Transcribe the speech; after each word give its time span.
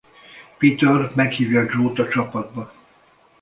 Peter 0.57 1.11
meghívja 1.15 1.65
Joe-t 1.69 1.97
a 1.99 2.07
csapatba. 2.07 2.73